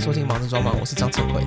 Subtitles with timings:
[0.00, 1.42] 收听《忙之装忙》，我是张晨辉。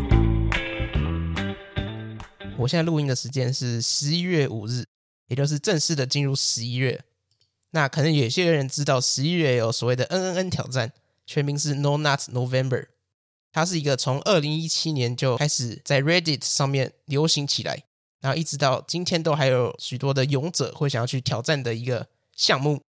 [2.57, 4.83] 我现在录音的时间是十一月五日，
[5.27, 7.01] 也就是正式的进入十一月。
[7.69, 10.91] 那可能有些人知道，十一月有所谓的 NNN 挑战，
[11.25, 12.87] 全名是 No Nut November。
[13.53, 17.83] 它是一个从二零一七年就开始在 Reddit 上面流行起来，
[18.19, 22.81] 然后一直到今天都还有许多的勇者会想要去挑战的一个项目。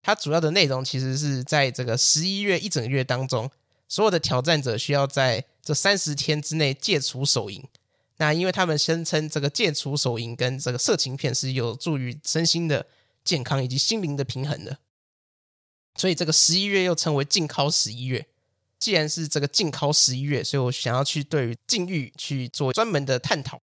[0.00, 3.50] 它主要的内容其实是在这个十一月一整月当中，
[3.88, 7.62] 所有的挑战者需要在这三十天之内戒除手淫。
[8.18, 12.86] 那因为他们声称这个戒除手淫跟这个色情片是有助于身心的
[13.22, 14.78] 健康以及心灵的平衡的，
[15.96, 18.26] 所以这个十一月又称为禁尻十一月。
[18.78, 23.60] 既然是这个禁尻十一月，所以我想要去对于禁欲去做专门的探讨。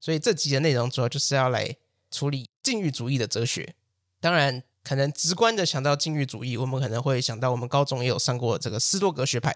[0.00, 1.76] 所以这集的内容主要就是要来
[2.10, 3.74] 处理禁欲主义的哲学。
[4.20, 9.54] 当然，可能直观的想到禁欲主义，我们可能会想到我们高中也有上过这个斯多格学派，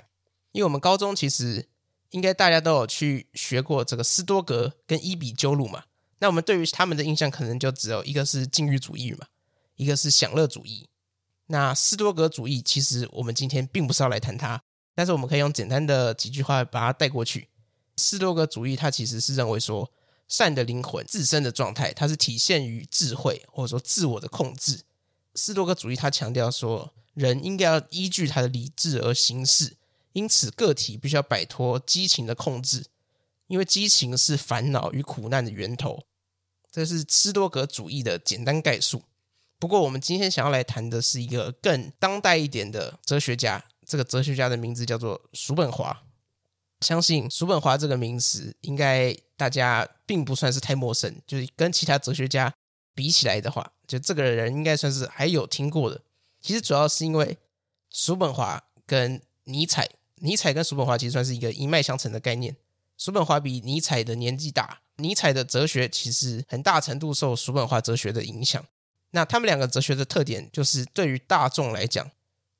[0.52, 1.68] 因为我们高中其实
[2.10, 5.84] 应该大家都有去学过这个斯多格跟伊比鸠鲁嘛。
[6.18, 9.26] 那我们对于他们的印象可能就只有一个是禁欲主义嘛。
[9.76, 10.88] 一个是享乐主义，
[11.46, 14.62] 那斯多格主义其实我们今天并不是要来谈它，
[14.94, 17.48] 但是我们可以用简单的几句话把它带过去。
[17.96, 19.90] 斯多格主义它其实是认为说，
[20.28, 24.82] 善的灵魂自身的状态，它是体现于智慧或者说自我的控制。
[25.34, 29.76] 斯多格主义它强调说，人应该要依据他的理智而行事，
[30.12, 32.86] 因此个体必须要摆脱激情的控制，
[33.46, 36.04] 因为激情是烦恼与苦难的源头。
[36.70, 39.02] 这是斯多格主义的简单概述。
[39.60, 43.64] 不过，我们今天想要来谈的是一个更当代一点的哲学家。
[43.86, 46.02] 这个哲学家的名字叫做叔本华。
[46.80, 51.14] 相信叔本华这个名词，应该大家并不算是太陌生。
[51.26, 52.52] 就是跟其他哲学家
[52.94, 56.00] 比起来的话，就这个人应该算是还有听过的。
[56.40, 57.36] 其实主要是因为
[57.90, 62.56] 叔本华跟尼采，尼采跟叔本华其实算是一个一脉相承的概念。
[62.96, 68.64] 叔本华比尼采的年纪大，尼采的哲学其实很大程度受叔本华哲学的影响。
[69.10, 72.10] 那他们两个哲学的特点，就是对于大众来讲，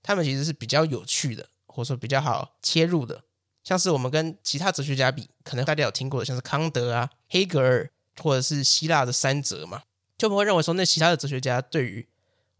[0.03, 3.22] 他们其实是比较有趣的，或者说比较好切入的。
[3.62, 7.91] 像是我们跟其他哲学家比，可能大家有听过的，像是康德啊、黑格尔，
[8.21, 9.83] 或者是希腊的三哲嘛，
[10.17, 12.09] 就不会认为说那其他的哲学家对于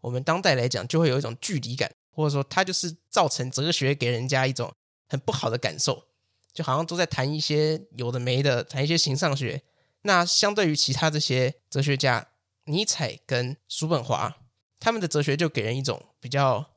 [0.01, 4.73] 我们当代来讲，就会有一种距离感，或者说他就是造成哲学给人家一种
[5.07, 6.07] 很不好的感受，
[6.53, 9.63] 就好像都在谈一些有的没的，谈一些形上学。
[10.01, 12.27] 那相对于其他这些哲学家。
[12.67, 14.37] 尼采跟叔本华，
[14.79, 16.71] 他们的哲学就给人一种比较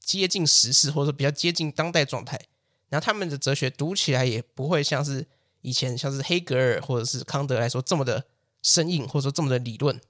[0.00, 2.40] 接近时事，或者说比较接近当代状态。
[2.88, 5.26] 然后他们的哲学读起来也不会像是
[5.60, 8.24] 以前像是黑格尔或者是康德来说这么的
[8.62, 10.00] 生硬，或者说这么的理论，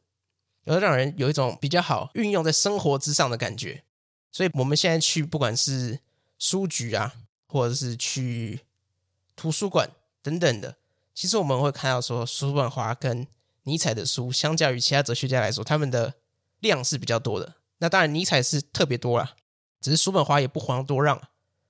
[0.64, 3.84] 而让人有一种比较好运用在生活之上的感觉。
[4.30, 6.00] 所以我们现在去不管是
[6.38, 7.14] 书局啊，
[7.46, 8.60] 或者是去
[9.34, 9.90] 图书馆
[10.22, 10.76] 等等的，
[11.14, 13.26] 其实我们会看到说叔本华跟
[13.64, 16.14] 尼采的书，相较于其他哲学家来说，他们的
[16.60, 17.54] 量是比较多的。
[17.78, 19.34] 那当然，尼采是特别多啦，
[19.80, 21.20] 只是叔本华也不遑多让。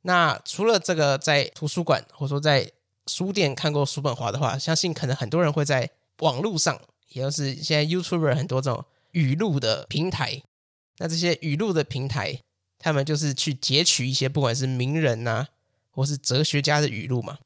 [0.03, 2.71] 那除了这个在图书馆或者说在
[3.07, 10.43] 书店看过叔本华的话，相信可能很多人会在网络上，也就是现在 YouTuber 很多这种语录的平台。
[10.99, 12.41] 那这些语录的平台，
[12.79, 15.49] 他们就是去截取一些不管是名人呐、
[15.91, 17.39] 或是哲学家的语录嘛。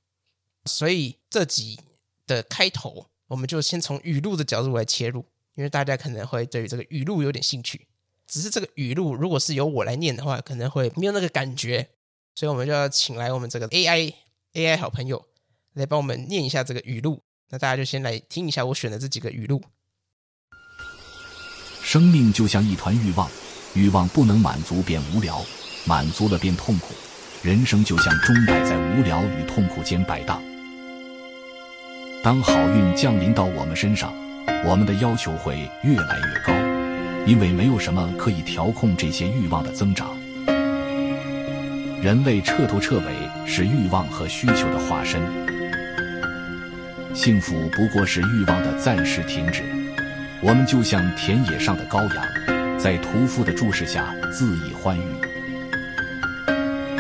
[0.65, 1.81] 所以这集
[2.27, 3.07] 的开头。
[3.29, 5.25] 我们就先从语录的角度来切入，
[5.55, 7.87] 因为大家可能会对于这个语录有点兴趣。
[8.27, 11.89] 只是这个语录如果是由我来念的话，可能会没有那个感觉，
[12.35, 14.13] 所以我们就要请来我们这个 AI
[14.53, 15.25] AI 好朋友
[15.73, 17.23] 来帮我们念一下这个语录。
[17.53, 19.63] 那大家就先来听一下我选的这几个语录。
[21.83, 23.31] 生命就像一团欲望，
[23.75, 25.45] 欲望不能满足便无聊，
[25.85, 26.95] 满足了便痛苦。
[27.43, 30.43] 人生就像钟摆在无聊与痛苦间摆荡。
[32.23, 34.15] 当好运降临到我们身上，
[34.65, 36.55] 我们的要求会越来越高，
[37.27, 40.17] 因为没有什么可以调控这些欲望的增长。
[42.01, 45.21] 人类彻头彻尾是欲望和需求的化身，
[47.15, 49.63] 幸福不过是欲望的暂时停止。
[50.43, 55.03] 我们就像田野上的羔羊，在屠夫的注视下恣意欢愉。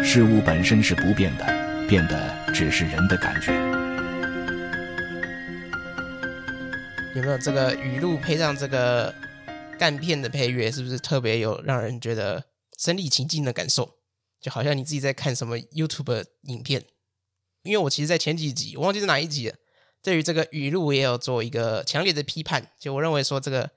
[0.04, 1.46] 事物本身是不变的，
[1.88, 3.52] 变的只是人的感觉。
[7.16, 9.14] 有没有这个语录配上这个
[9.78, 12.44] 干片的配乐，是不是特别有让人觉得
[12.78, 13.96] 身临其境的感受？
[14.40, 16.84] 就好像你自己在看什么 YouTube 影片。
[17.62, 19.54] 因为我其实，在前几集我忘记是哪一集了，
[20.02, 22.70] 对于这个语录也有做一个强烈的批判。
[22.78, 23.70] 就我认为说，这个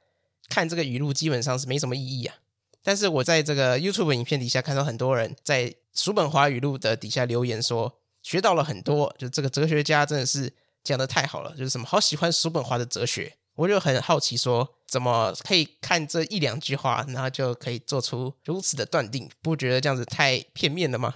[0.50, 2.36] 看这个语录基本上是没什么意义啊。
[2.82, 9.16] 但是我在这个 YouTube 影片底下看到很多人在叔本华语录的底下留言说，学到了很多。
[9.18, 10.52] 就这个哲学家真的是
[10.84, 13.38] 讲得太好了，就是什么好喜欢叔本华的哲学。
[13.56, 19.30] 我就很好奇，说怎么可以看这一两句话，然后就可以做出如此的断定？
[19.42, 21.14] 不觉得这样子太片面了吗？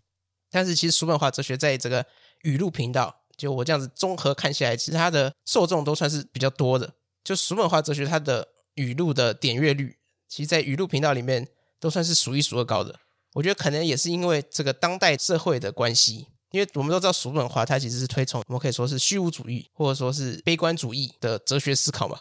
[0.50, 2.06] 但是其实叔本华哲学在这个
[2.44, 6.94] 语录频道，就我这样子综合看下来，其实它的受众都算是比较多的。
[7.24, 9.98] 就叔本华哲学它的语录的点阅率，
[10.28, 11.48] 其实，在语录频道里面
[11.80, 13.00] 都算是数一数二高的。
[13.34, 22.20] 我觉得可能也是因为这个当代社会的关系，因为我们都知道叔本华他其实是推崇我们可以说是虚无主义或者说是悲观主义的哲学思考嘛。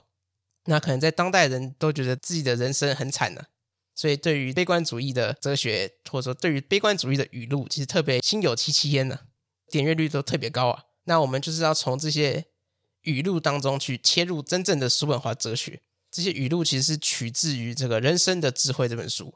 [0.67, 3.43] 那可能在当代人都觉得自己的人生很惨呢、
[3.95, 9.21] 所以对于悲观主义的哲学或者说对于悲观主义的语录，其实特别心有戚戚焉呢，
[9.71, 10.85] 点阅率都特别高啊。
[11.09, 12.45] 那我们就是要从这些
[13.01, 15.81] 语录当中去切入真正的叔本华哲学。
[16.11, 19.35] 这些语录其实是取自于这个《人生的智慧》这本书。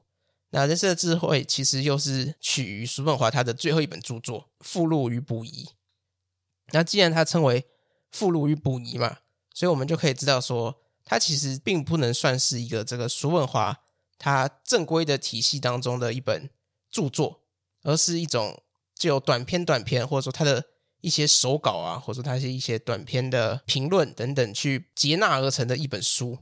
[0.51, 5.65] 那《人生的智慧》其实又是取于叔本华他的最后一本著作《附录与补遗》。
[6.73, 7.61] 那既然它称为
[8.11, 9.19] 《附录与补遗》嘛，
[9.55, 13.79] 所以我们就可以知道说，它其实并不能算是一个这个叔本华
[14.19, 16.51] 他正规的体系当中的一本
[16.91, 17.41] 著作，
[17.83, 18.63] 而是一种
[18.95, 20.67] 就有短篇、短篇，或者说他的
[21.02, 26.38] 一些手稿啊，或者说他是一些短篇的评论等等，去接纳而成的一本书。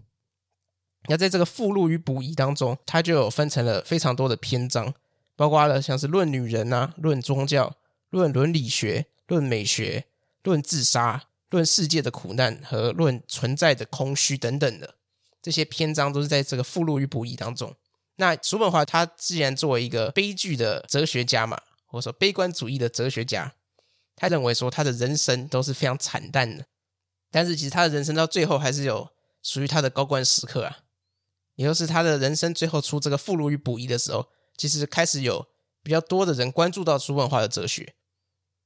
[1.09, 4.95] 那在这个附录与补遗当中，它就有分成了非常多的篇章，
[5.35, 7.75] 包括了像是论女人啊、论宗教、
[8.11, 10.05] 论伦理学、论美学、
[10.43, 14.97] 论自杀、论世界的苦难和论存在的空虚等等的
[15.41, 17.75] 这些篇章，都是在这个附录与补遗当中。
[18.17, 23.55] 那叔本华他既然作为一个悲剧的哲学家嘛，或者说悲观主义的哲学家，
[24.21, 26.67] 他认为说他的人生都是非常惨淡的，
[27.31, 29.09] 但是其实他的人生到最后还是有
[29.43, 30.81] 属于他的高光时刻啊。
[31.55, 34.29] 也就是他的人生最后出这个附录与补遗的时候，
[34.59, 35.47] 其实开始有
[35.83, 37.95] 比较多的人关注到叔本华的哲学，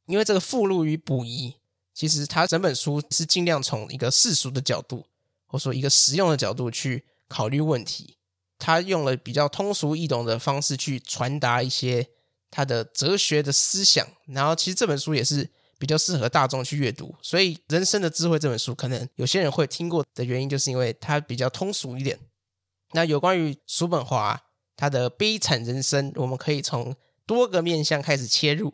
[0.07, 1.55] 因为这个附录与补遗，
[1.93, 5.07] 其实他整本书是尽量从一个世俗的角度，
[5.47, 8.17] 或说一个实用的角度去考虑问题，
[8.59, 12.09] 他用了比较通俗易懂的方式去传达一些
[12.55, 22.17] 他的哲学的思想，然后其实这本书也是比较适合大众去阅读，所以《人生的智慧》这本书可能有些人会听过的原因，就是因为它比较通俗一点。
[22.93, 24.41] 那有关于叔本华
[24.77, 26.95] 他的悲惨人生，我们可以从
[27.27, 28.69] 多个面向开始切入，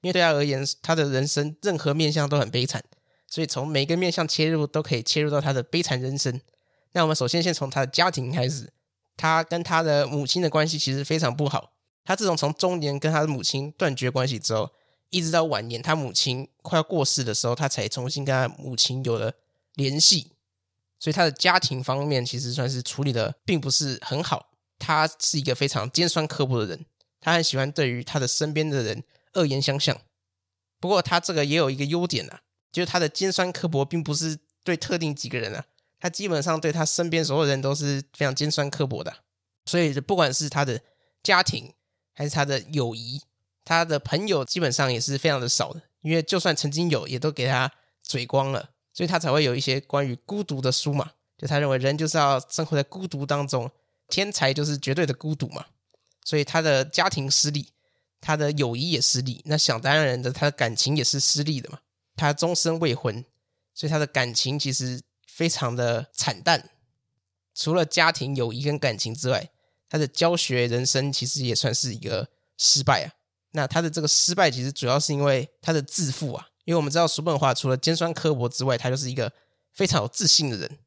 [0.00, 2.82] 因为对他而言，他的人生任何面向都很悲惨，
[3.26, 6.40] 所以从每个面向切入都可以切入到他的悲惨人生。
[6.92, 8.72] 那我们首先先从他的家庭开始，
[9.14, 11.75] 他跟他的母亲的关系其实非常不好。
[12.06, 14.70] 他自从从中年跟他的母亲断绝关系之后，
[15.10, 19.34] 一直到晚年他母亲快要过世的时候，他才重新跟他母亲有了
[19.74, 20.32] 联系。
[20.98, 24.50] 所以他的家庭方面其实算是处理的并不是很好。
[24.78, 26.86] 他是一个非常尖酸刻薄的人，
[27.20, 29.02] 他很喜欢对于他的身边的人
[29.34, 29.98] 恶言相向。
[30.78, 35.64] 不过他这个也有一个优点啊，就是他的尖酸刻薄并不是对特定几个人啊，
[35.98, 39.24] 他基本上对他身边所有人都是非常尖酸刻薄的。
[39.64, 40.80] 所以不管是他的
[41.22, 41.72] 家庭
[42.16, 43.20] 还是他的友谊，
[43.64, 47.70] 他的朋友基本上也是非常的少的，因为就算曾经有，也都给他
[48.02, 48.70] 嘴光了。
[48.92, 53.70] 所以他才会有一些关于孤独的书嘛，就他认为人就是要生活在孤独当中，
[54.08, 55.66] 天才就是绝对的孤独嘛。
[56.24, 57.68] 所以他的家庭失利，
[58.22, 61.80] 他的友谊也失利，那想当然的，他的感情也是失利的嘛。
[62.16, 63.22] 他终身未婚，
[63.74, 66.70] 所以他的感情其实非常的惨淡。
[67.54, 69.50] 除了家庭、友谊跟感情之外，
[69.88, 73.12] 他的教学人生其实也算是一个失败啊。
[73.52, 76.48] 那他的这个失败其实主要是因为他的自负啊。
[76.64, 79.32] 因为我们知道叔本华除了尖酸刻薄之外，他就是一个
[79.72, 80.78] 非常有自信的人。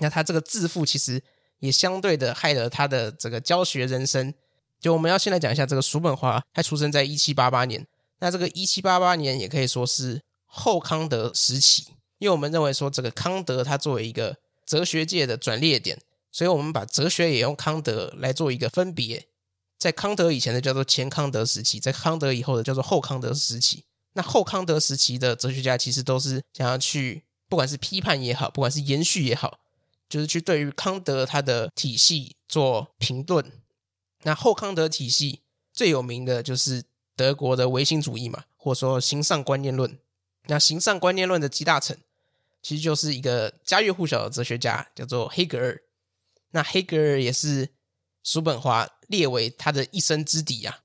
[0.00, 1.22] 那他这个自负其实
[1.60, 4.34] 也相对的害了他的这个教学人生。
[4.78, 7.86] 就我们要先来讲一下这个叔本华，他出生在一七八八年。
[8.20, 11.86] 那这个一七八八年也可以说是后康德时期，
[12.18, 15.98] 因为我们认为说这个康德他作为一个哲学界的转捩点，
[16.38, 19.26] 所以我们把哲学也用康德来做一个分别。
[19.76, 23.82] 在康德以前的叫做前康德时期，在康德以后的叫做后康德时期。
[24.12, 29.58] 那后康德时期的哲学家其实都是想要去，不管是批判也好，不管是延续也好，
[30.08, 33.44] 就是去对于康德他的体系做评论。
[34.22, 35.40] 那后康德体系
[35.72, 36.84] 最有名的就是
[37.16, 39.98] 德国的唯心主义嘛，或者说形上观念论。
[40.46, 41.96] 那形上观念论的集大成，
[42.62, 45.82] 其实就是一个家喻户晓的哲学家，叫做黑格尔。
[46.50, 47.70] 那黑格尔也是
[48.22, 50.80] 叔本华列为他的一生之敌啊。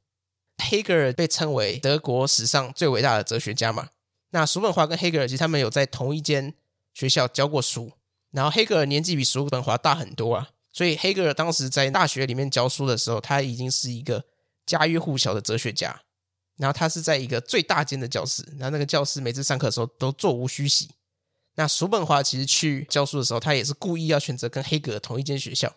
[0.58, 3.90] 黑格尔被称为德国史上最伟大的哲学家嘛。
[4.30, 6.54] 那叔本华跟黑格尔其实他们有在同一间
[6.94, 7.92] 学校教过书，
[8.32, 14.26] 然后黑格尔年纪比叔本华大很多啊，所以黑格尔当时在大学里面教书的时候，他已经是一个
[14.66, 16.02] 家喻户晓的哲学家。
[16.56, 20.88] 然后他是在一个最大间的教室，然后那个教室每次上课的时候都座无虚席。
[21.56, 25.74] 那叔本华其实去教书的时候，他也是故意要选择跟黑格尔同一间学校。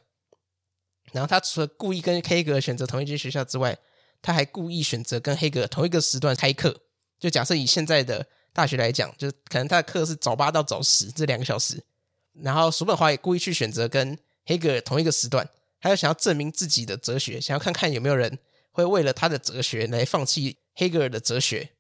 [1.12, 3.78] 然后他除了故意跟黑格尔选择同一间学校之外，
[4.23, 6.83] 他还故意选择跟黑格尔同一个时段开课。
[7.18, 11.85] 就假设以现在的大学来讲，就可能他的课是早八到早十这两个小时。
[12.33, 15.49] 然后叔本华也故意去选择跟黑格尔同一个时段，
[15.80, 18.38] 他就想要证明自己的哲学，想要看看有没有人
[18.73, 21.71] 会为了他的哲学来放弃黑格尔的哲学。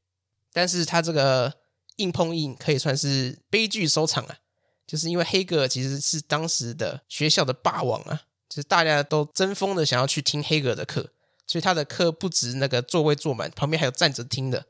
[0.52, 1.52] 但是他这个
[1.96, 4.38] 硬碰硬可以算是悲剧收场啊，
[4.86, 8.22] 就是因为黑格尔其实是当时的学校的霸王啊。
[8.48, 11.10] 就是大家都争锋的想要去听黑格尔的课，
[11.48, 14.66] 所以他的课不止那个座位坐满，旁边还有站着听的。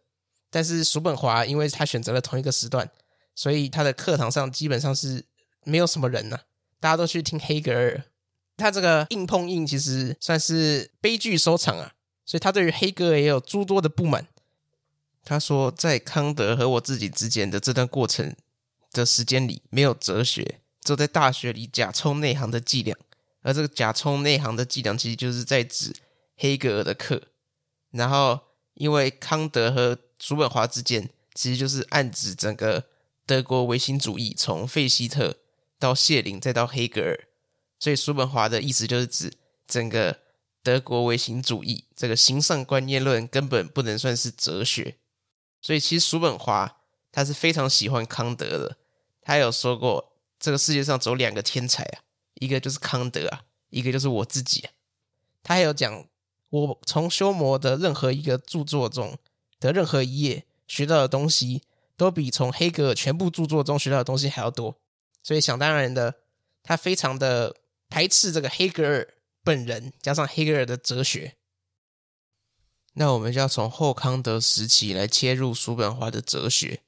[0.50, 2.90] 但是叔本华因为他选择了同一个时段，
[3.34, 5.26] 所以他的课堂上基本上是
[5.64, 6.40] 没有什么人呐、
[6.80, 8.02] 大家都去听黑格尔。
[8.56, 11.92] 他这个硬碰硬其实算是悲剧收场啊，
[12.24, 14.26] 所以他对于黑格尔也有诸多的不满。
[15.28, 18.36] 他说，在康德和我自己之间的这段过程
[18.92, 22.96] 的时间里，没有哲学，只有在大学里假充内行的伎俩。
[23.42, 25.92] 而这个假充内行的伎俩，其实就是在指
[26.36, 27.20] 黑格尔的课。
[27.90, 28.38] 然后，
[28.74, 32.84] 因为康德和叔本华之间，其实就是暗指整个
[33.26, 35.36] 德国唯心主义，从费希特
[35.80, 37.26] 到谢林再到黑格尔。
[37.80, 39.32] 所以，叔本华的意思就是指
[39.66, 40.20] 整个
[40.62, 44.94] 德国唯心主义，这个形上观念论根本不能算是哲学。
[45.66, 46.76] 所以，其实叔本华
[47.10, 48.76] 他是非常喜欢康德的。
[49.20, 52.04] 他有说过，这个世界上只有两个天才啊。
[52.34, 54.70] 一个就是康德啊，一个就是我自己啊。
[55.42, 56.06] 他还有讲，
[56.50, 59.18] 我从休谟的任何一个著作中
[59.58, 61.64] 的任何一页学到的东西，
[61.96, 64.76] 都比从黑格尔全部著作中学到的东西还要多。
[65.20, 66.14] 所以想当然的，
[66.62, 67.56] 他非常的
[67.88, 71.34] 排斥这个黑格尔本人，加上黑格尔的哲学。
[72.96, 76.82] 那我们就要从后康德时期来切入叔本华的哲学，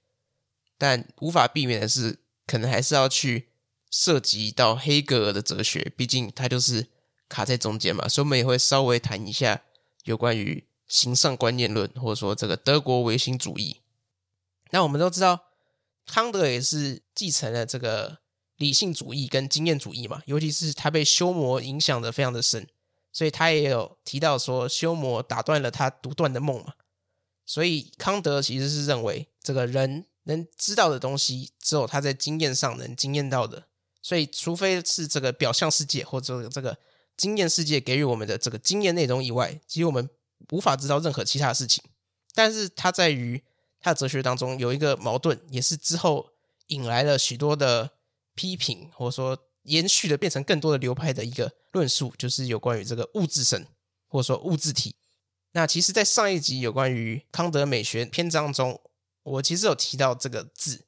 [0.76, 3.48] 但无法避免的是，可能还是要去。
[3.90, 6.88] 涉及到黑格尔的哲学，毕竟他就是
[7.26, 9.62] 卡在中间嘛，所以我们也会稍微谈一下
[10.04, 13.80] 有关于形上观念论，或者说这个德国唯心主义。
[14.72, 15.40] 那我们都知道，
[16.04, 18.18] 康德也是继承了这个
[18.58, 22.68] 理性主义跟经验主义嘛，尤其是他被休谟影响的非常的深，
[23.18, 26.74] 所以他也有提到说，修魔打断了他独断的梦嘛。
[27.44, 33.64] 所以康德其实是认为，这个人能知道的东西，只有他在经验上能经验到的。
[34.00, 36.78] 所以，除非是这个表象世界或者这个
[37.16, 40.08] 经验世界给予我们的这个经验内容以外，其实我们
[40.52, 41.82] 无法知道任何其他的事情。
[42.36, 43.42] 但是，它在于
[43.80, 46.30] 它的哲学当中有一个矛盾，也是之后
[46.68, 47.90] 引来了许多的
[48.36, 49.36] 批评，或者说
[49.68, 53.66] 延续的变成更多的流派的一个论述，就是有关于这个物质神
[54.08, 54.96] 或者说物质体。
[55.52, 58.80] 那其实，在上一集有关于康德美学篇章中，
[59.22, 60.86] 我其实有提到这个字。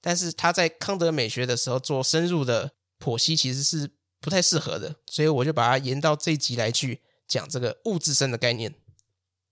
[0.00, 8.72] 但是他在康德美学的时候做深入的剖析，其实是不太适合的，所以我就把它延到这一集来去讲这个物质身的概念。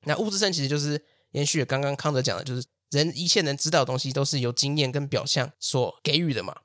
[0.04, 6.62] 那物质身其实就是延续刚刚康德讲的，就是人一切能知道的东西都是由经验跟表象所给予的嘛。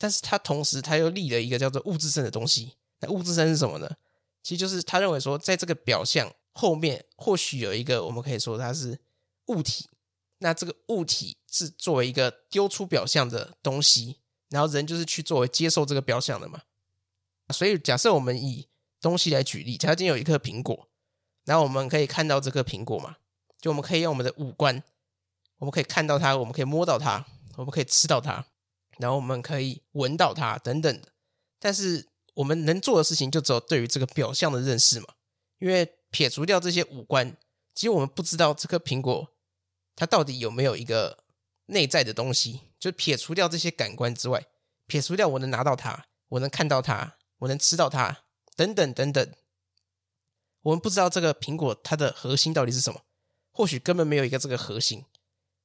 [0.00, 2.72] 但是他同时他又立了一个叫做物质身的东西。
[3.00, 3.96] 那物质身是什么呢？
[4.42, 8.98] 其实就是他认为说，在这个表象后面或许有一个我们可以说它是
[9.48, 9.90] 物体。
[10.38, 14.16] 那这个物体是作为一个丢出表象的东西，
[14.48, 16.62] 然后人就是去作为接受这个表象的嘛。
[17.52, 18.66] 所以假设我们以
[19.02, 20.88] 东西来举例，假设今天有一颗苹果，
[21.44, 23.16] 然后我们可以看到这颗苹果嘛，
[23.60, 24.82] 就我们可以用我们的五官，
[25.58, 27.26] 我们可以看到它，我们可以摸到它，
[27.56, 28.46] 我们可以吃到它，
[29.00, 31.08] 然后我们可以闻到它等等的。
[31.58, 35.06] 但是我们能做的事情就只有对于这个表象的认识嘛，
[35.58, 37.36] 因为撇除掉这些五官，
[37.74, 39.32] 其实我们不知道这颗苹果。
[39.96, 41.24] 它到底有没有一个
[41.66, 42.60] 内在的东西？
[42.78, 44.46] 就撇除掉这些感官之外，
[44.86, 48.24] 撇除掉我能拿到它，我能看到它，我能吃到它，
[48.56, 49.34] 等等等等。
[50.62, 53.02] 我们不知道这个苹果它的核心到底是什么，
[53.50, 55.04] 或许根本没有一个这个核心，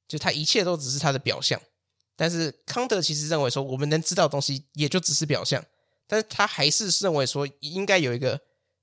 [0.06, 1.58] 就它一切都只是它的表象。
[2.16, 5.64] 但是康德其实认为说，我们能知道的东西也就只是表象，
[6.06, 8.40] 但是他还是认为说，应该有一个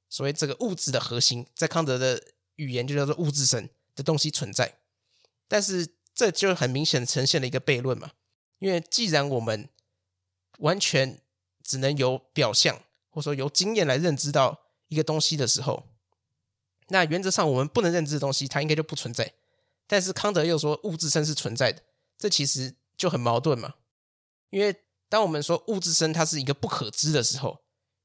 [0.08, 2.24] 所谓这个物质的核心，在康德的
[2.58, 4.76] 语言就叫做物质身的东西存在。
[5.48, 8.12] 但是这就很明显呈现了一个悖论嘛，
[8.60, 9.68] 因为既然我们
[10.60, 11.20] 完全
[11.64, 15.88] 只能由表象或者说由经验来认知到一个东西的时候，
[16.90, 19.34] 那原则上我们不能认知的东西它应该就不存在。
[19.88, 21.82] 但是康德又说物质身是存在的，
[22.18, 23.74] 这其实就很矛盾嘛。
[24.50, 24.74] 因为
[25.10, 27.60] 当我们说物质身它是一个不可知的时候，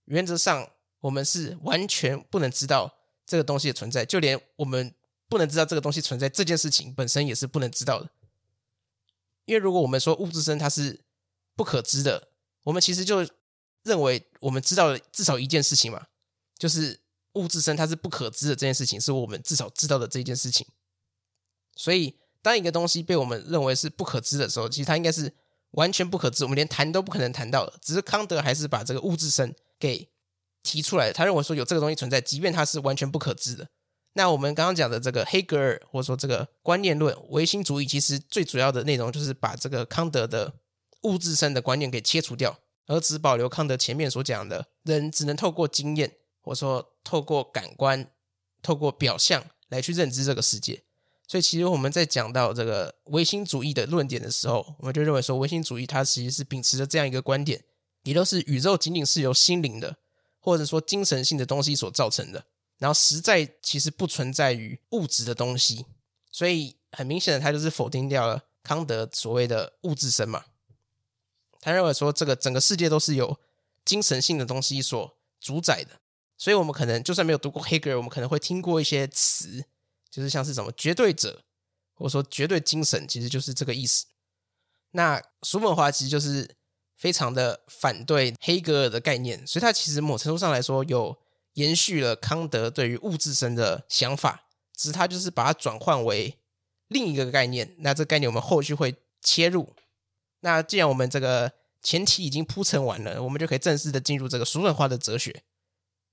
[0.07, 4.95] 原则上我们是完全不能知道这个东西的存在，就连我们。
[5.31, 8.09] 不能知道这个东西存在这件事情本身也是不能知道的。
[9.45, 11.05] 因为如果我们说物质身它是
[11.55, 12.31] 不可知的，
[12.63, 13.29] 我们其实就
[13.83, 16.07] 认为我们知道了至少一件事情嘛，
[16.57, 17.03] 就是
[17.35, 20.67] 物质身它是不可知的这件事情，是我们至少知道的这件事情。
[21.77, 25.33] 所以，当一个东西被我们认为是不可知的时候，其实它应该是
[25.73, 27.75] 完全不可知，我们连谈都不可能谈到的。
[27.83, 30.09] 只是康德还是把这个物质身给
[30.63, 33.69] 提出来，他认为说有这个东西存在，即便它是完全不可知的。
[34.15, 40.55] 那我们刚刚讲的这个黑格尔或者说这个观念论唯心主义，其实最主要的内容就是把这个康德的
[41.03, 48.11] 物质身的观念给切除掉，而只保留康德前面所讲的人只能透过经验或者说透过感官、
[48.63, 50.83] 透过表象来去认知这个世界。
[51.31, 57.63] 所以，其实我们在讲到这个唯心主义的论点的时候，我们就认为说，唯心主义它其实是秉持着这样一个观点，
[58.05, 59.99] 也都是宇宙仅仅是由心灵的，
[60.41, 62.47] 或者说精神性的东西所造成的，
[62.79, 65.85] 然后实在其实不存在于物质的东西。
[66.33, 70.47] 所以，很明显的，他就是否定掉了康德所谓的物质神嘛。
[71.61, 73.39] 他认为说，这个整个世界都是由
[73.85, 76.01] 精神性的东西所主宰的。
[76.39, 79.67] 所以，我们可能就算没有读过黑格尔，我们可能会听过一些词。
[80.11, 81.43] 就是像是什么绝对者，
[81.95, 84.07] 或者说绝对精神，其实就是这个意思。
[84.93, 86.57] 那叔本华其实就是
[86.97, 91.19] 非常的反对黑格尔的概念，所以他其实某程度上来说有
[91.55, 96.39] 延续了康德对于物质身的想法，只是他就是把它转换为
[96.89, 97.77] 另一个概念。
[97.81, 99.75] 那这个概念我们后续会切入。
[100.41, 105.43] 那既然我们这个前提已经铺陈完了，我们就可以正式的进入这个叔本华的哲学。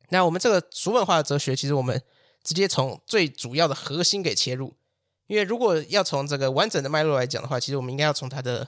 [0.09, 2.03] 那我们这个叔本华的哲学，其实我们。
[2.45, 4.75] 直接从最主要的核心给切入，
[5.25, 8.67] 因为如果要从这个完整的脉络来讲的话，其实我们应该要从他的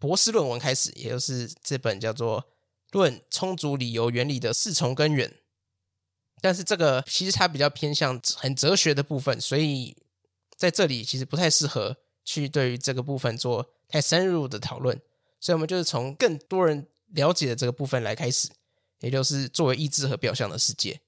[0.00, 2.40] 博士论文开始，也就是这本叫做
[2.90, 5.28] 《论充足理由原理的四重根源》。
[6.40, 9.96] 但是这个其实它比较偏向很哲学的部分，所以
[10.56, 15.00] 在这里其实不太适合去对于这个部分做太深入的讨论。
[15.38, 18.48] 所以我们就是从更多人了解的这个部分来开始，
[18.98, 21.00] 也就是作为意志和表象的世界。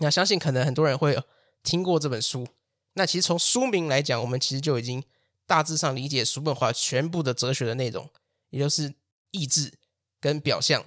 [0.00, 1.22] 那相信可能很多人会有。
[1.62, 2.46] 听过这本书，
[2.94, 5.02] 那其实从书名来讲，我们其实就已经
[5.46, 8.08] 大致上理解叔本华全部的哲学的内容，
[8.50, 8.94] 也就是
[9.30, 9.72] 意志
[10.20, 10.84] 跟表象。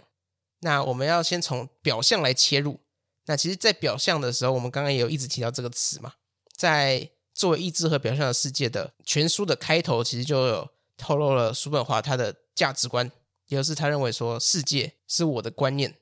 [0.59, 2.79] 那我们要先从表象来切入。
[3.27, 6.13] 那其实，在表象的时候，我们刚刚也有一直提到这个词嘛，
[6.55, 13.11] 在作为意志和表象的世界的全书的开头，其实就有透露了叔本华他的价值观，
[13.47, 15.95] 也就是他认为说世界是我的观念，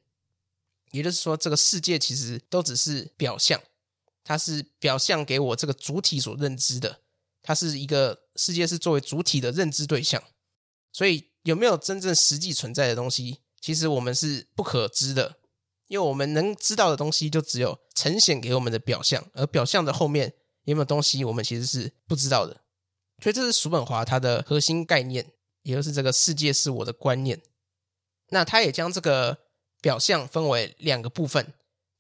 [0.92, 3.62] 也就是说这个世界其实都只是表象。
[4.24, 7.02] 它是表象给我这个主体所认知的，
[7.42, 10.24] 它是一个世界是作为主体的认知对象，
[10.92, 15.40] 所以有没有真正实际存在的东西，其实我们是不可知的，
[15.88, 20.34] 因为我们能知道的东西就只有呈现给我们的表象，而表象的后面
[20.64, 22.62] 有没有东西，我们其实是不知道的。
[23.22, 25.32] 所以这是叔本华他的核心概念，
[25.64, 27.42] 也就是这个世界是我的观念。
[28.30, 29.38] 那他也将这个
[29.82, 31.54] 表象分为两个部分。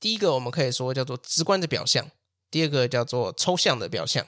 [0.03, 2.11] 第一个我们可以说叫做直观的表象，
[2.51, 4.27] 第二个叫做抽象的表象。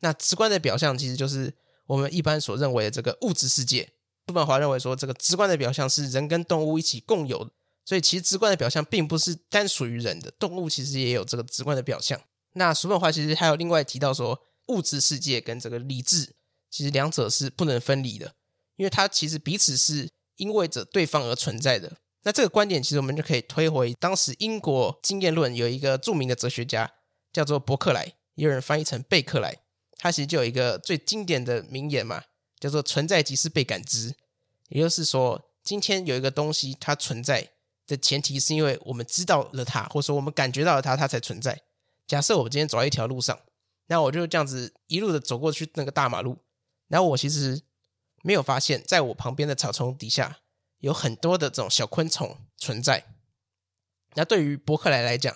[0.00, 1.54] 那直观的表象其实就是
[1.86, 3.92] 我们一般所认为的这个物质世界。
[4.26, 7.52] 叔本华认为说，这个直观的表象是人跟动物一起共有的，
[7.84, 12.20] 所以其实直观的表象并不是单属于人的，动物其实也有这个直观的表象。
[12.54, 16.34] 那叔本华其实还有另外提到说，物质世界跟这个理智
[16.68, 18.34] 其实两者是不能分离的，
[18.74, 21.98] 因为它其实彼此是因为着对方而存在的。
[22.24, 26.90] 那这个观点其实我们就可以推回当时英国经验论有一个著名的哲学家
[27.32, 29.56] 叫做伯克莱，也有人翻译成贝克莱。
[29.98, 32.22] 他其实就有一个最经典的名言嘛，
[32.58, 34.14] 叫做“存在即是被感知”。
[34.68, 37.50] 也就是说，今天有一个东西它存在
[37.86, 41.62] 的前提是因为我们知道了它，或者说我们感觉到了它，它才存在。
[42.06, 43.38] 假设我们今天走在一条路上，
[43.86, 46.38] 那我就这样子一路的走过去那个大马路，
[46.88, 47.62] 然后我其实
[48.22, 50.38] 没有发现，在我旁边的草丛底下。
[50.84, 53.06] 有很多的这种小昆虫存在。
[54.16, 55.34] 那对于伯克莱来讲，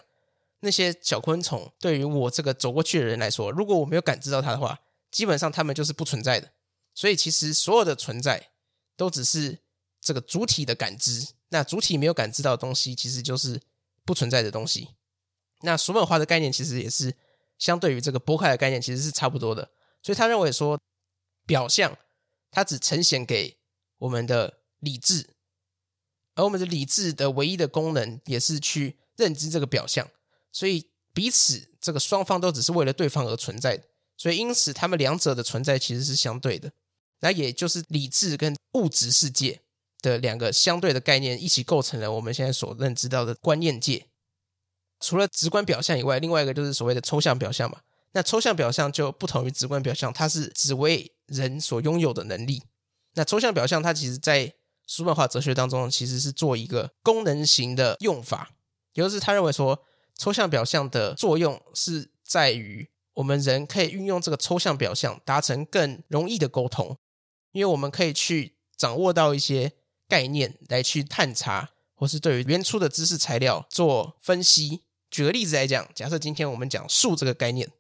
[0.61, 4.79] 那些小昆虫对于我这个走过去的人来说，如果我没有感知到它的话，
[5.11, 6.53] 基本上它们就是不存在的。
[6.95, 8.51] 所以其实所有的存在
[8.95, 9.61] 都只是
[10.03, 11.29] 这个主体的感知。
[11.49, 13.59] 那主体没有感知到的东西，其实就是
[14.05, 14.91] 不存在的东西。
[15.63, 17.17] 那叔本华的概念其实也是
[17.57, 19.71] 相对于这个伯克莱的概念，其实是差不多的。
[20.03, 20.79] 所以他认为说，
[21.47, 21.97] 表象
[22.51, 23.57] 它只呈现给
[24.01, 25.31] 我们的理智。
[26.39, 30.09] 而我们的理智的唯一的功能，也是去认知这个表象，
[30.53, 33.83] 所以彼此这个双方都只是为了对方而存在的，
[34.17, 36.71] 所以因此他们两者的存在其实是相对的，
[37.19, 39.61] 那也就是理智跟物质世界
[40.01, 44.07] 的两个相对的概念一起构成了我们现在所认知到的观念界。
[45.01, 47.81] 除了直观表象以外，另外一个就是所谓的抽象表象嘛。
[48.13, 52.63] 那抽象表象就不同于直观表象，它是只为人所拥有的能力。
[53.15, 54.55] 那抽象表象它其实在
[54.89, 58.51] 叔本华哲学当中其实是做一个功能型的用法，
[58.95, 59.85] 也就是他认为说
[60.17, 66.97] 抽象表象的作用是在于我们人可以运用这个抽象表象达成更容易的沟通，
[67.53, 69.73] 因为我们可以去掌握到一些
[70.09, 74.83] 概念来去探查，或是对于原初的知识材料做分析。
[75.11, 77.71] 举个例子来讲，假设今天我们讲数这个概念。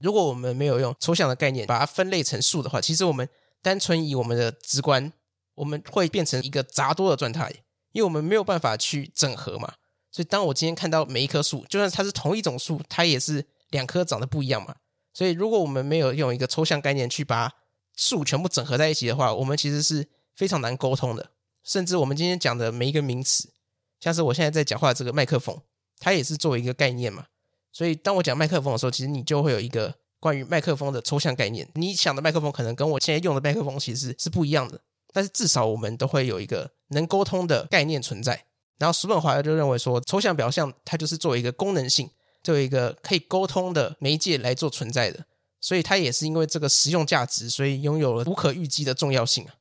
[0.00, 3.28] 如果我们没有用抽象的概念把它分类成数的话，其实我们
[3.60, 5.12] 单纯以我们的直观，
[5.58, 7.50] 我们会变成一个杂多的状态，
[7.92, 9.74] 因为我们没有办法去整合嘛。
[10.10, 14.76] 所以，当我今天看到每一棵树，就算它是同一种树，它也是两棵长得不一样嘛。
[15.12, 17.52] 所以，如果我们没有用一个抽象概念去把
[17.96, 21.32] 树全部整合在一起的话，我们其实是非常难沟通的。
[21.62, 23.52] 甚至我们今天讲的每一个名词，
[24.00, 25.60] 像是我现在在讲话的这个麦克风，
[25.98, 27.26] 它也是作为一个概念嘛。
[27.70, 31.68] 所以，当我讲麦克风的时候，其实你就会有一个关于麦克风的抽象概念。
[31.74, 34.80] 你想的麦克风可能跟我现在用的麦克风其实是不一样的，
[35.12, 38.44] 但是至少我们都会有一个能沟通的概念存在。
[38.78, 42.10] 然后，叔本华就认为说，抽象表象它就是作为一个功能性，
[42.42, 45.26] 作为一个可以沟通的媒介来做存在的。
[45.60, 49.54] 所以，它也是因为这个实用价值，所以拥有了无可预计的重要性啊。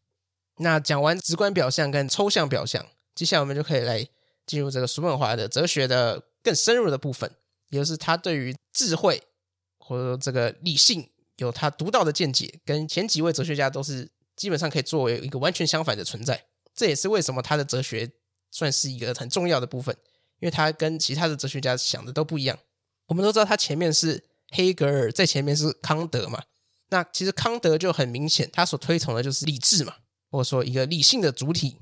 [0.57, 4.07] 那讲完直观表象跟抽象表象，接下来我们就可以来
[4.45, 7.31] 进入这个叔本华的哲学的更深入的部分。
[7.69, 9.21] 也就是他对于智慧
[9.79, 16.45] 或者说这个理性有他独到的见解，跟前几位哲学家都是基本上可以作为一个完全相反的存在。
[16.73, 18.09] 这也是为什么他的哲学
[18.51, 19.93] 算是一个很重要的部分，
[20.39, 22.57] 因为他跟其他的哲学家想的都不一样。
[23.07, 26.43] 我们都知道他前面是黑格尔，在前面是康德嘛。
[26.89, 29.95] 那其实康德就很明显，他所推崇的就是理智嘛，
[30.31, 31.77] 或者说一个理性的主体。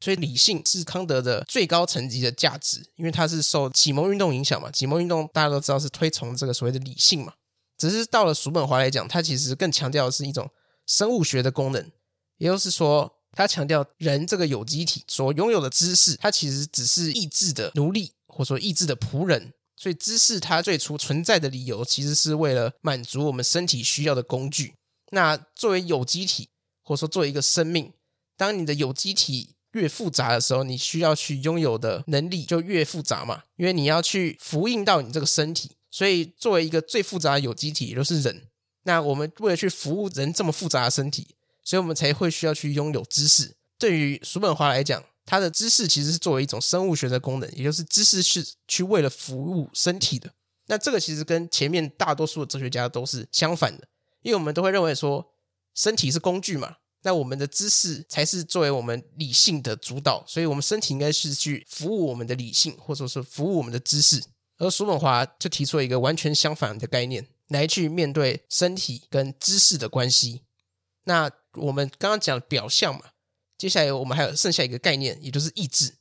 [0.00, 4.68] 所以理性是康德的最高层级的价值，因为它是受启蒙运动影响嘛。
[4.72, 7.34] 启蒙运动大家都知道是推崇这个所谓的理性嘛。
[7.78, 10.50] 只是到了叔本华来讲，他其实更强调的是一种
[10.86, 11.90] 生物学的功能，
[12.38, 19.52] 也就是说，他强调人这个有机体所拥有的知识，它其实只是意志的奴隶，或者说意志的仆人。
[19.74, 24.74] 所以知识它最初存在的理由，其实是为了满足我们身体需要的工具。
[25.10, 26.50] 那作为有机体，
[26.84, 27.92] 或者说作为一个生命，
[28.36, 38.46] 当你的有机体越复杂的时候，你需要去拥有的能力就越复杂嘛，因为你要去复印到你这个身体，所以作为一个最复杂的有机体，也就是人，
[38.84, 41.26] 那我们为了去服务人这么复杂的身体，
[41.62, 43.54] 所以我们才会需要去拥有知识。
[43.78, 50.32] 对于叔本华来讲，他的知识其实是作为一种生物学的功能，也就是知识是去为了服务身体的。
[50.66, 53.86] 那这个其实跟前面大多数的哲学家都是相反的，
[54.22, 55.32] 因为我们都会认为说，
[55.74, 56.76] 身体是工具嘛。
[57.04, 64.22] 那我们的知识才是作为我们理性的主导，所以我们身体应该是去服务我们的理性，或者说是服务我们的知识。
[64.58, 70.42] 而叔本华就提出了一个完全相反的概念，来去面对身体跟知识的关系。
[71.04, 73.10] 那我们刚刚讲表象嘛，
[73.56, 75.94] 接下来我们还有剩下一个概念，也就是意志。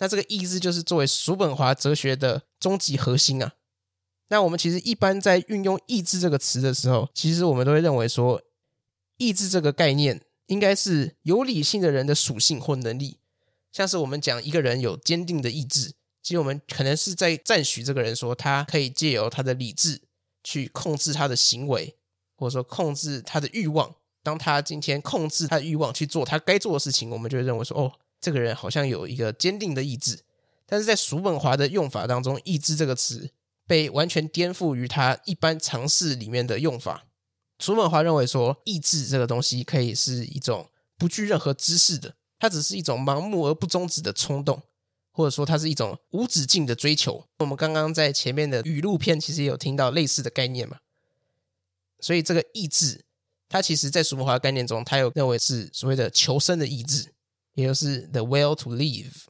[0.00, 3.54] 那这个意志就是作为叔本华哲学的终极核心啊。
[4.28, 8.42] 那我们其实一般在运用意志这个词的时候，其实我们都会认为说，
[9.16, 10.22] 意志这个概念。
[10.48, 13.18] 应该是有理性的人的属性或能力，
[13.70, 20.00] 像是我们讲一个人有坚定的意志，其实我们可能是在赞许这个人说他可以借由他的理智
[20.42, 21.96] 去控制他的行为，
[22.36, 23.94] 或者说控制他的欲望。
[24.22, 30.20] 当他今天控制他的欲望去做他该做的事情，我们就会认为说，哦，这个人好像有一个坚定的意志。
[30.66, 33.30] 但是在叔本华的用法当中，“意志”这个词
[33.66, 37.06] 被完全颠覆于他一般常识里面的用法。
[37.58, 44.60] 叔本华认为说，意志这个东西可以是一种不具任何知识的，它只是一种盲目而不终止的冲动，
[45.18, 47.26] 或者说它是一种无止境的追求。
[47.38, 50.78] 我们刚刚在前面的语录片其实也有听到类似的概念嘛，
[51.98, 53.04] 所以这个意志，
[53.48, 57.12] 它其实在叔本华概念中，它有认为是所谓的求生的意志，
[57.54, 59.24] 也就是 the will to live。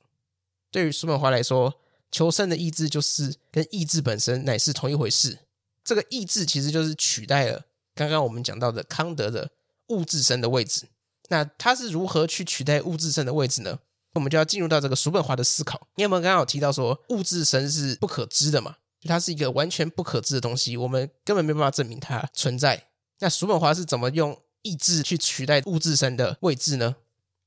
[0.70, 1.80] 对于叔本华来说，
[2.12, 5.38] 求生的意志就是跟意志本身乃是同一回事。
[5.82, 7.64] 这个意志其实就是取代了。
[7.94, 9.50] 刚刚我们讲到的康德的
[9.86, 10.88] 物质身的位置，
[11.30, 13.78] 那他是如何去取代物质身的位置呢？
[14.14, 15.88] 我们就要进入到这个叔本华的思考。
[15.96, 22.88] 因为我们刚刚有提到说，物质身是不可知的嘛，就它是一个完全不可知的东西，我们根本没办法证明它存在。
[23.20, 26.96] 那叔本华是怎么用意志去取代物质身的位置呢？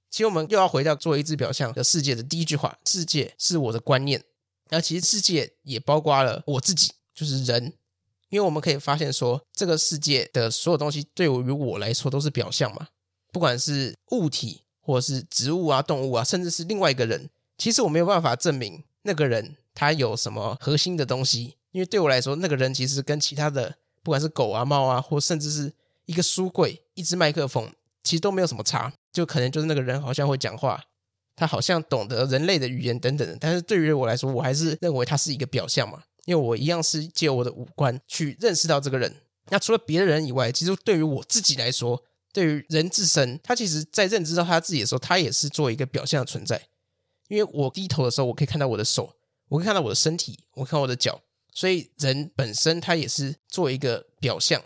[0.10, 4.24] 其实我们又要回到作为意志表象的世界的第一句话：世界是我的观念。
[4.70, 7.74] 那其实世界也包括了我自己，就是人。
[8.30, 12.88] 因为我们可以发现说，这个世界的所有东西对于我来说都是表象嘛，
[13.32, 25.72] 不管是物体，或者是植物啊、动物啊，甚至是另外一个人，其实我没有办法证明那个人他有什么核心的东西，因为对我来说，那个人其实跟其他的不管是狗啊、猫啊，或甚至是
[26.06, 27.72] 一个书柜、一支麦克风，
[28.04, 28.92] 其实都没有什么差。
[29.14, 30.82] 就可能就是那个人好像会讲话，
[31.36, 33.38] 他好像懂得人类的语言等等的。
[33.40, 39.14] 但是对于我来说，我还是认为他是一个表象嘛，因为我一样是借我的五官去认识到这个人。
[39.50, 42.02] 那除了别的人以外，其实对于我自己来说，
[42.34, 46.70] 对于人自身，他其实在认知到他自己的时候，他也是做一个表象的存在。
[47.28, 49.16] 因为我低头的时候，我可以看到我的手，
[49.50, 51.22] 我可以看到我的身体，我看我的脚，
[51.54, 54.62] 所以人本身他也是做一个表象，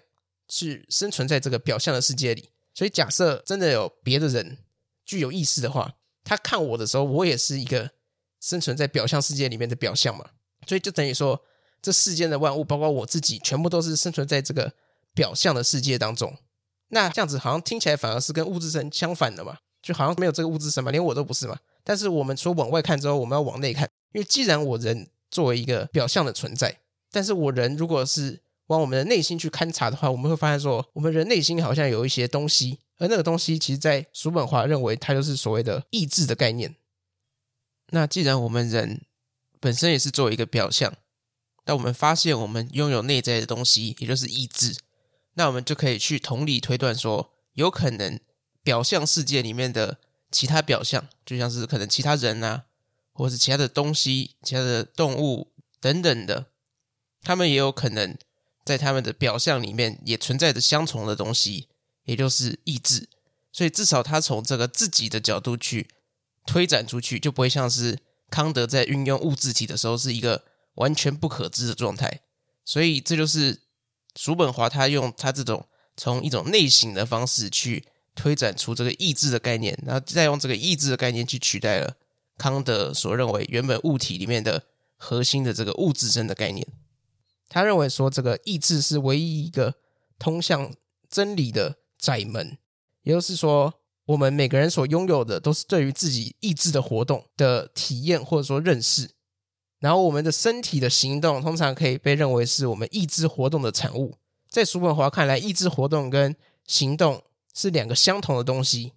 [0.47, 2.49] 去生存在这个表象的世界里。
[2.73, 4.58] 所以假设真的有别的人
[5.06, 7.91] 具有意识的话，他看我的时候，我也是一个
[8.41, 10.32] 生存在表象世界里面的表象嘛。
[10.67, 11.43] 所以就等于说，
[11.82, 14.73] 这世间的万物，包括我自己，全部都是生存在这个
[15.13, 16.36] 表象的世界当中。
[16.89, 21.57] 那这样子好像听起来反而是跟物质身相反的嘛，就好像没有这个物质身嘛，连我都不是嘛。
[21.83, 26.79] 但是我们说往外看之后，我们要往内看，因为既然我人作为一个表象的存在，
[27.11, 36.75] 但是我人如果是往我们的内心去勘察的话，我们会发现说，我们人内心好像有一些东西，而那个东西其实，在叔本华认为它就是所谓的意志的概念。
[37.89, 39.03] 那既然我们人
[39.59, 40.91] 本身也是作为一个表象，
[41.63, 44.75] 但我们发现我们拥有内在的东西，也就是意志。
[45.37, 48.19] 那我们就可以去同理推断说，有可能
[48.63, 49.99] 表象世界里面的
[50.31, 52.65] 其他表象，就像是可能其他人啊，
[53.11, 56.47] 或是其他的东西、其他的动物等等的，
[57.21, 58.17] 他们也有可能
[58.63, 61.67] 在他们的表象里面也存在着相同的东西，
[62.05, 63.09] 也就是意志。
[63.51, 65.89] 所以至少他从这个自己的角度去
[66.45, 70.45] 推展出去，就不会像是康德在运用物质体的时候是一个
[70.75, 72.21] 完全不可知的状态。
[72.63, 73.64] 所以这就是。
[74.15, 81.95] 叔本华他用他这种从一种内省的方式去推展出这个意志的概念，然后再用这个意志的概念去取代了
[82.38, 84.63] 康德所认为原本物体里面的
[84.95, 86.65] 核心的这个物质身的概念。
[87.49, 89.75] 他认为说，这个意志是唯一一个
[90.17, 90.73] 通向
[91.10, 92.58] 真理的窄门，
[93.04, 93.73] 也就是说，
[94.06, 99.14] 我们每个人所拥有的都是对于自己意志的活动的体验或者说认识。
[99.79, 104.17] 然后，我们的身体的行动通常可以被认为是我们意志活动的产物。
[104.49, 106.35] 在叔本华看来，意志活动跟
[106.65, 107.21] 行动
[107.53, 108.93] 是两个相同的东西，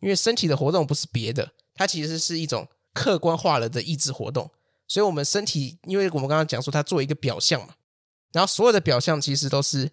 [0.00, 4.50] 因为身体的活动不是别的，它其实是一种客观化了的意志活动。
[4.88, 7.74] 所以，我们身体，因为我们刚刚讲说它作为一个表象嘛，
[8.32, 9.90] 然后所有的表象其实都是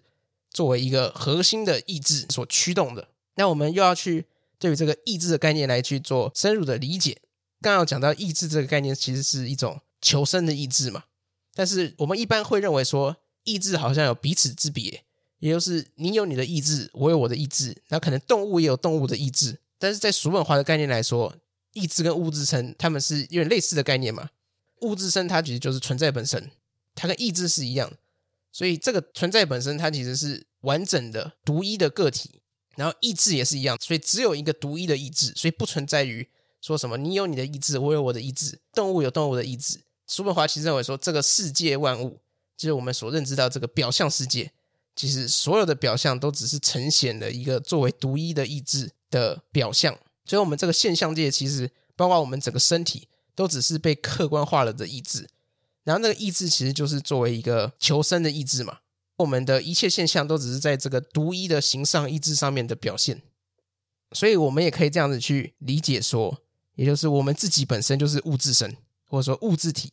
[0.50, 3.08] 作为一个核心的意志所驱动的。
[3.36, 4.26] 那我们又要去
[4.58, 7.22] 对于这个意志的概念来去做深入的理解。
[7.62, 9.80] 刚刚有讲到意志这个概念，其实是一种。
[10.00, 11.04] 求生的意志嘛，
[11.54, 15.04] 但是我们一般会认为说，意志好像有彼此之别，
[15.38, 21.34] 也就是你有你的意志，我有我的意志，那可能动物也有动物的意志，但是在叔本华的概念来说，
[21.72, 24.30] 意志跟物质身他们是有点类似的概念嘛。
[24.82, 26.50] 物质身它其实就是存在本身，
[26.94, 27.90] 它跟意志是一样，
[28.52, 32.42] 所以这个存在本身它其实是完整的、独一的个体，
[32.76, 36.28] 然后意志也是一样，所以只有一个独一的意志，所以不存在于
[36.60, 39.80] 说什么你有你的意志，我有我的意志，动物有动物的意志。
[40.06, 42.20] 叔本华其实认为说，这个世界万物
[42.56, 44.52] 就是我们所认知到这个表象世界，
[44.94, 49.98] 其实所有的表象都只是呈现了一个作为独一的意志的表象。
[50.24, 55.28] 所以，我们这个现象界其实包括我们整个身体，都只是被客观化了的意志。
[55.84, 58.78] 然后，那个意志其实就是作为一个求生的意志嘛。
[59.18, 63.22] 我们的一切现象都只是在这个独一的形上意志上面的表现。
[64.12, 66.42] 所以，我们也可以这样子去理解说，
[66.74, 68.76] 也就是我们自己本身就是物质身。
[69.06, 69.92] 或者说物质体，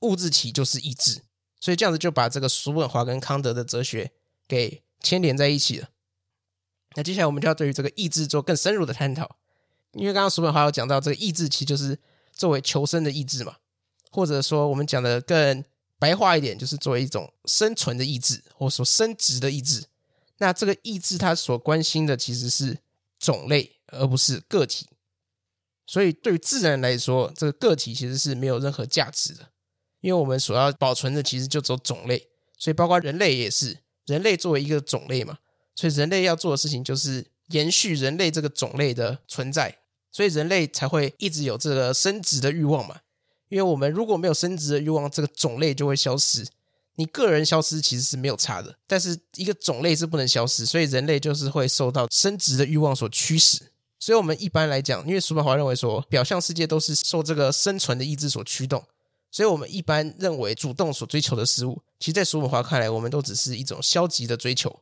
[0.00, 1.22] 物质体就是意志，
[1.60, 4.12] 所以这样子就把这个叔本华跟康德的哲学
[4.46, 5.90] 给牵连在一起了。
[6.96, 9.36] 那接下来我们就要对于这个意志做更深入的探讨，
[9.92, 11.98] 因为刚刚叔本华有讲到这个意志其实就是
[12.32, 13.56] 作为求生的意志嘛，
[14.10, 15.64] 或者说我们讲的更
[15.98, 19.86] 白话一点，就是作为一种生存的意志，或者说生殖的意志。
[20.38, 22.78] 那这个意志它所关心的其实是
[23.18, 24.86] 种类，而不是个体。
[25.90, 29.48] 所以，对于自然来说，这个个体其实是没有任何价值的，
[30.02, 32.28] 因为我们所要保存的其实就只有种类。
[32.58, 35.38] 所以，包括人类也是，人类作为一个种类嘛，
[35.74, 39.78] 所以人类要做的事情就是延续人类这个种类的存在，
[40.12, 43.00] 所以人类才会一直有这个生殖的欲望嘛。
[43.48, 46.46] 因为我们如果没有生殖的欲望，这个种类就会消失。
[46.96, 53.72] 你个人消失其实是没有差的，但是一个种类是不能消失，所以人类就是会受到生殖的欲望所驱使。
[54.08, 58.82] 所以，我们一般来讲，因为叔本华认为说，表象世界都是受这个生存的意志所驱动，
[59.30, 64.74] 所以我们一般认为主动所追求的事物，其实，在叔本华看来，我们都只是一种消极的追求。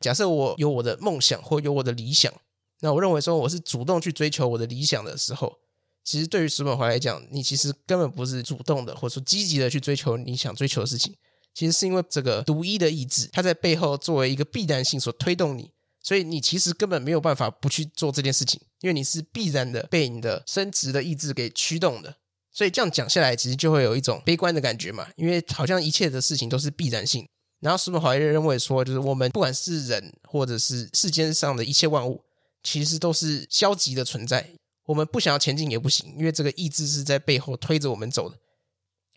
[0.00, 2.32] 假设我有我的梦想或有我的理想，
[2.80, 5.58] 那我认为说我是主动去追求我的理想的时候，
[6.02, 11.14] 其实对于叔本华来讲，你其实根本不是主动的，或者说积极的去追求你想追求的事情，
[11.52, 15.70] 其实是因为这个独一的意志，它在背后作为一个必然性所推动你，
[16.02, 22.16] 所以你其实根本没有办法不去做这件事情，因为你是必然的被你的生殖的意志给驱动的。
[22.52, 27.26] 所以这样讲下来，其实就会有一种悲观的感觉嘛，因为好像一切的事情都是必然性。
[27.60, 32.24] 然后叔本华也认为说，就是我们不管是人或者是世间上的一切万物，
[32.62, 34.50] 其实都是消极的存在。
[34.86, 38.36] 我们不想要前进也不行，因为这个意志是在背后推着我们走的。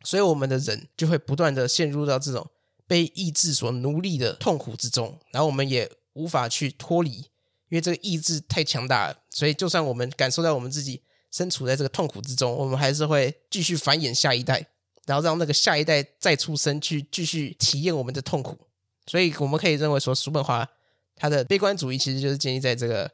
[0.04, 2.46] 所以我们的人就会不断的陷入到这种
[2.86, 7.26] 被意志所奴隶的痛苦之中，然后我们也无法去脱离，因
[7.72, 9.18] 为这个意志太强大了。
[9.30, 14.66] 所以就算我们感受到我们自己身处在这个痛苦之中，我们还是会继续繁衍下一代，
[15.06, 18.58] 然后让那个下一代再出生去继续体验我们的痛苦。
[19.08, 20.68] 所以我们可以认为说，叔本华
[21.16, 23.12] 他的悲观主义其实就是建立在这个，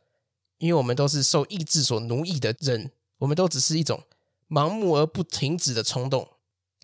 [0.58, 4.04] 因为我们都是受意志所奴役的人，我们都只是一种
[4.50, 6.28] 盲目而不停止的冲动。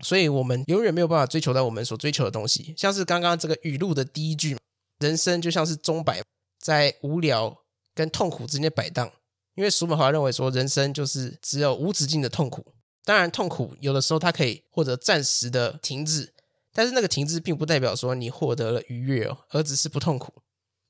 [0.02, 2.74] 所以，我们永远没有办法追求到我们所追求的东西。
[2.76, 4.58] 像是刚刚这个语录的第一句，
[5.00, 6.22] 人生就像是钟摆，
[6.60, 9.12] 在无聊跟痛苦之间摆荡。
[9.56, 12.74] 因为叔本华认为说，人生就是只有无止境的痛苦。
[13.04, 16.34] 当然，痛苦有的时候它可以获得暂时的停滞，
[16.74, 20.34] 但是那个停滞并不代表说你获得了愉悦哦，而只是不痛苦。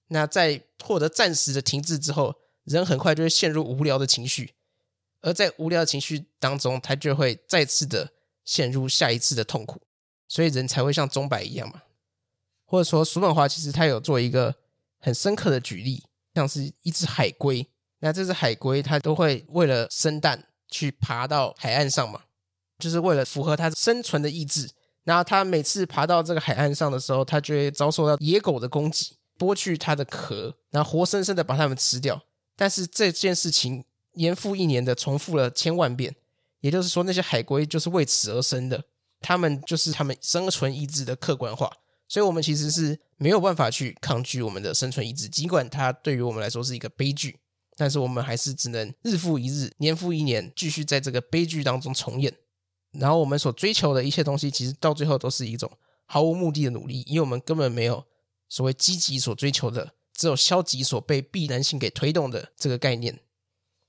[0.08, 4.54] 那在获得暂时的停滞之后，人很快就会陷入无聊的情绪，
[5.22, 8.12] 而在无聊的情绪当中，他就会再次的。
[8.46, 9.82] 陷入下一次的痛苦，
[10.28, 11.82] 所以人才会像钟摆一样嘛。
[12.66, 14.54] 或者说，叔本华其实他有做一个
[15.00, 17.68] 很深刻的举例，像是一只海龟。
[18.00, 22.22] 那这只海龟它都会为了生蛋去爬到海岸上嘛，
[22.78, 24.70] 就是为了符合它生存的意志。
[25.04, 32.22] 然后它每次爬到这个海岸上的时候，它就会遭受到野狗的攻击，剥去它的壳，然后活生生的把它们吃掉。
[32.56, 36.16] 但是这件事情年复一年的重复了千万遍。
[36.62, 38.84] 也就是说，那些海龟就是为此而生的，
[39.22, 41.72] 它们就是它们生存意志的客观化，
[42.08, 47.40] 所以我们其实是没有办法去抗拒我们的生存意志，尽管它对于我们来说是一个悲剧，
[47.76, 52.34] 但是我们还是只能日复一日、年复一年，继续在这个悲剧当中重演。
[52.92, 55.70] 然后我们所追求的一切东西，其实到最后都是一种
[56.06, 58.06] 毫无目的的努力，因为我们根本没有
[58.48, 63.20] 所谓积极所追求的，只有消极所被必然性给推动的这个概念。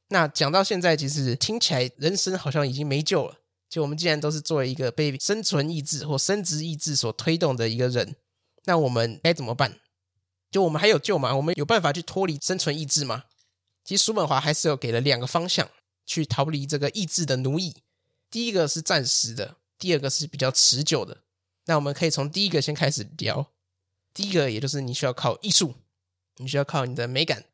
[0.09, 3.41] 那讲到现在，其实听起来人生好像已经没救了。
[3.77, 8.17] 就我们既然都是作为一个被生存意志或生殖意志所推动的一个人，
[8.65, 9.81] 那我们该怎么办？
[10.51, 11.37] 就我们还有救吗？
[11.37, 13.25] 我们有办法去脱离生存意志吗？
[13.85, 15.69] 其实叔本华还是有给了两个方向
[16.07, 17.77] 去逃离这个意志的奴役。
[18.31, 21.19] 第一个是暂时的，第二个是比较持久的。
[21.67, 23.53] 那我们可以从第一个先开始聊。
[24.15, 25.75] 第一个，也就是你需要靠艺术，
[26.39, 27.45] 你需要靠你的美感，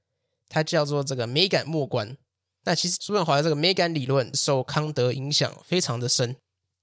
[0.49, 2.17] 它叫做这个美感末观。
[2.64, 6.37] 那其实叔本华的这个美感理论受康德影响非常的深，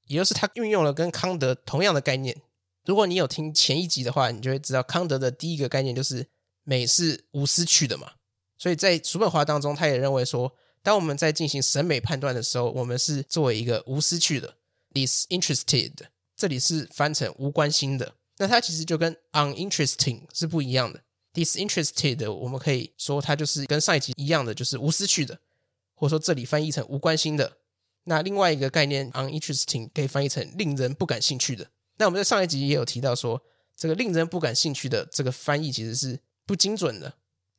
[0.07, 2.41] 也就是他运用了跟康德同样的概念。
[2.85, 6.27] 如果你有听前一集的话，你就会知道康德的第一个概念就是
[6.63, 8.11] 美是无私去的嘛。
[8.57, 14.55] 所以在叔本华当中，他也认为说，当我们在进行审美判断的时候，我们是作为一个无私去的
[14.93, 15.93] （disinterested），
[16.35, 18.15] 这里是翻成无关心的。
[18.37, 21.01] 那它其实就跟 uninteresting 是不一样的。
[21.33, 25.39] disinterested 我们可以说它就是跟上一集一样的，就是无私去的。
[25.99, 27.57] 或者说这里翻译成无关心的，
[28.05, 31.69] 那另外一个概念 uninteresting 可以翻译成令人不感兴趣的。
[31.97, 33.43] 那我们在上一集也有提到说，
[33.75, 37.13] 这个令人不感兴趣的这个翻译其实是不精准的，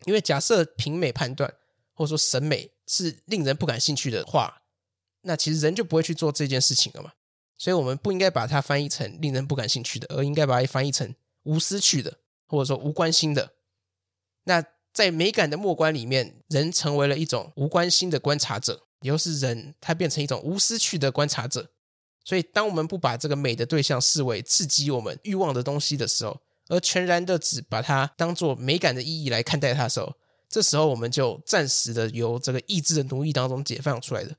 [0.07, 1.53] 因为假设评美判断
[1.92, 4.62] 或者说审美是令人不感兴趣的话，
[5.20, 7.12] 那其实人就不会去做这件事情了嘛。
[7.59, 13.53] 所以我们不应该把它翻译成令人不感兴趣的，而应该把它翻译成无私趣的，或者说无关心的。
[14.44, 21.70] 那在美感的默观里面，人成为了一种无关心的观察者，也就是人他变成一种无私去的观察者。
[22.24, 30.14] 所以，当我们不把这个美的对象视为刺激我们欲望的东西的时候，而全然的只把它当做美感的意义来看待它的时候，
[30.48, 34.37] 这时候我们就暂时的由这个意志的奴役当中解放出来的。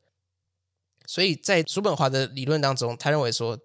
[1.08, 3.60] 所以在叔本华的理论当中，他认为说，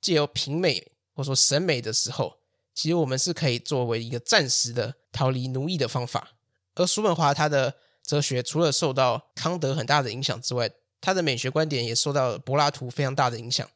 [0.00, 2.40] 借由评美或说审美的时候，
[2.74, 6.32] 其实我们是可以作为一个暂时的逃离奴役的方法。
[6.74, 13.68] 而叔本华他的哲学除了受到康德很大的影响之外，他的美学观点也受到柏拉图非常大的影响。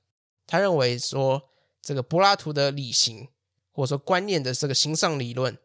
[0.46, 1.50] 他认为说，
[1.82, 3.28] 这个柏拉图的理型
[3.72, 5.56] 或者说观念的这个形上理论，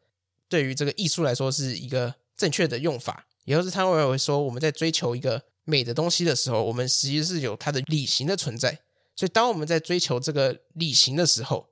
[0.48, 3.26] 对于这个艺术来说是一个正确的用法。
[3.46, 8.80] 也就是他认为说，我们在追求一个美的东西的时候，我们实际是有它的理型的存在。
[9.16, 11.70] 所以，当我们在追求这个理型的时候，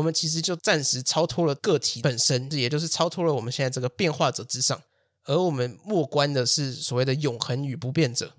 [0.00, 4.82] 我们其实就暂时超脱了个体本身，也就是超脱了我们现在这个变化者之上。
[5.24, 8.32] 而我们默观的是所谓的永恒与不变者，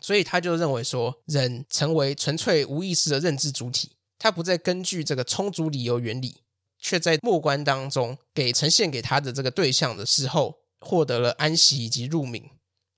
[0.00, 6.42] 所以他就认为说，人成为纯粹无意识的认知主体，他不再根据这个充足理由原理，
[6.80, 12.42] 却在末关当中给呈现给他的这个对象的时候，获得了安息以及入冥，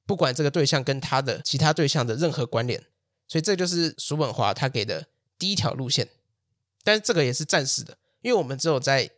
[0.07, 2.83] 不管这个对象跟他的其他对象的任何关联。
[3.29, 6.09] 所以这就是叔本华他给的第一条路线。
[6.89, 9.11] 但是这个也是暂时的，因为我们只有在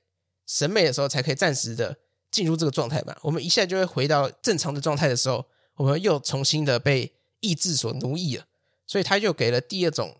[0.44, 1.96] 审美的时候才可以暂时的
[2.28, 3.16] 进入这个状态嘛。
[3.22, 5.46] 我们一下就会回到正常的状态的时候，
[5.76, 8.46] 我们又重新的被意志所奴役了。
[8.88, 10.16] 所以他就给了第二种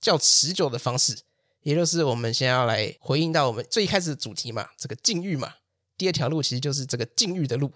[0.00, 1.18] 较持久的方式，
[1.60, 5.56] 也就是我们先要来回应到我们最一开始的主题嘛，这个禁欲嘛。
[5.98, 7.70] 第二条路其实就是这个禁欲的路。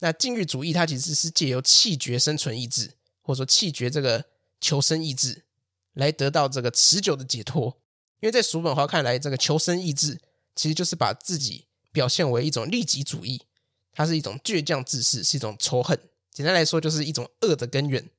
[0.00, 4.24] 那禁欲主义它其实是借由气绝生存意志，或者说气绝这个
[4.60, 5.44] 求生意志，
[5.92, 7.80] 来得到这个持久的解脱。
[8.20, 10.20] 因为在叔本华看来，这个求生意志
[10.54, 13.42] 其实就是把自己表现为一种利己主义，
[13.92, 15.98] 它是一种倔强自私，是一种仇恨。
[16.32, 18.10] 简单来说，就是一种恶的根源。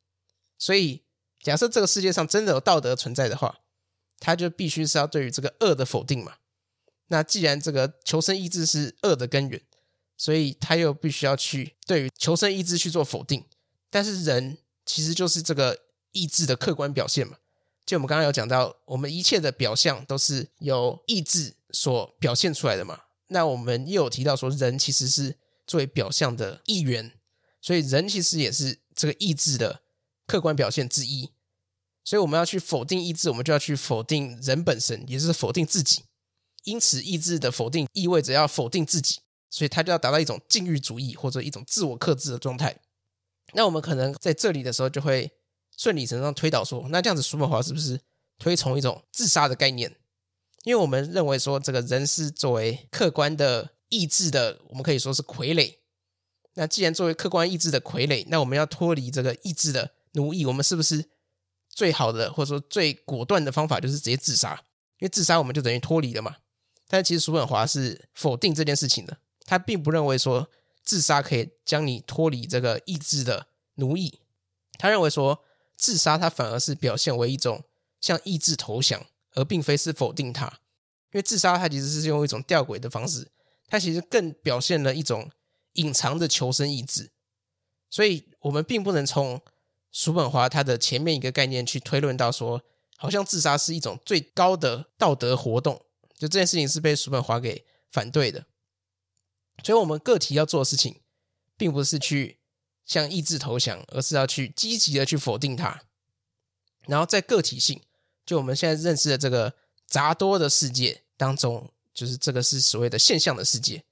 [0.57, 1.03] 所以。
[1.39, 3.59] 假设这个世界上真的有道德存在的话，
[4.19, 6.37] 他就必须是要对于这个恶的否定嘛。
[7.07, 9.61] 那既然这个求生意志是恶的根源，
[10.17, 13.45] 所以他又必须要去对于求生意志去做否定。
[13.89, 17.37] 但是人其实就是这个意志的客观表现嘛。
[17.87, 22.99] 就我们刚刚有讲到，我们一切的表象都是由意志所表现出来的嘛。
[23.29, 27.13] 那我们又有提到说，人其实是作为表象的一员，
[27.59, 29.81] 所以人其实也是这个意志的。
[30.27, 31.31] 客观表现之一，
[32.03, 36.03] 所以我们要去否定意志，我们就要去否定人本身，也就是否定自己。
[36.65, 42.77] 因此，意志的否定意味着要否定自己，所以他就要达到一种禁欲主义或者一种自我克制的状态。
[43.53, 45.31] 那我们可能在这里的时候，就会
[45.77, 48.01] 顺理成章推导说，那这样子，叔本华是不是
[48.37, 49.95] 推崇一种自杀的概念？
[50.65, 55.75] 因为我们认为说，这个人是作为客观的意志的，我们可以说是傀儡。
[56.55, 59.91] 那既然作为客观意志的傀儡，那我们要脱离这个意志的。
[60.13, 61.05] 奴役我们是不是
[61.69, 64.59] 最好的，或者说最果断的方法就是直接自杀？
[64.97, 66.37] 因为自杀我们就等于脱离了嘛。
[66.87, 70.49] 但其实叔本华是否定这件事情的，他并不认为说
[70.83, 74.21] 自杀可以将你脱离这个意志的奴役。
[74.79, 75.43] 他认为说
[75.77, 77.63] 自杀它反而是表现为一种
[78.01, 80.47] 向意志投降，而并非是否定它。
[81.11, 83.31] 因为自杀它其实是用一种吊诡的方式，
[83.67, 85.31] 它其实更表现了一种
[85.73, 87.11] 隐藏的求生意志。
[87.89, 89.41] 所以我们并不能从
[89.91, 92.61] 叔本华他的前面一个概念去推论到说，
[92.97, 95.85] 好像自杀是一种最高的道德活动，
[96.17, 98.45] 就这件事情是被叔本华给反对的。
[99.63, 100.99] 所以，我们个体要做的事情，
[101.55, 102.39] 并不是去
[102.87, 105.83] 向意志投降，而是要去积极的去否定它。
[106.87, 107.79] 然后，在个体性，
[108.25, 109.53] 就我们现在认识的这个
[109.85, 113.83] 杂多的世界当中，就是这个是所谓的现象的世界。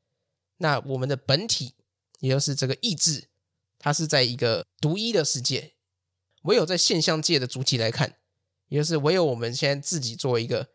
[0.57, 1.73] 那我们的本体，
[2.21, 3.25] 也就是这个意志，
[3.77, 5.73] 它是在一个独一的世界。
[6.43, 8.15] 唯有在现象界的主体来看，
[8.69, 10.69] 也就是唯有我们现在自己作为一个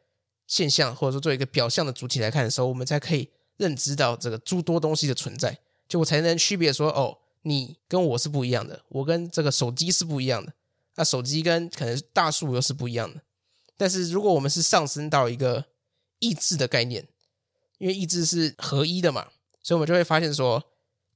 [0.46, 5.58] 现象，或者说作为一个表象的主体来看的时候，我们才可以认知到这个诸多东西的存在，
[5.88, 10.52] 就我才能区别说，哦，你跟我是不一样的，我跟这个手机是不一样的，
[10.96, 13.22] 那手机跟可能大树又是不一样的。
[13.76, 15.66] 但是如果我们是上升到一个
[16.18, 17.08] 意志的概念，
[17.78, 19.28] 因为意志是合一的嘛，
[19.62, 20.64] 所以我们就会发现说，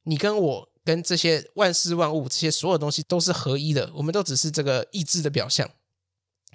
[0.04, 0.68] 你跟我。
[0.86, 5.70] 跟这些万事万物，这些所有东西都是合一的，我们都只是这个意志的表象，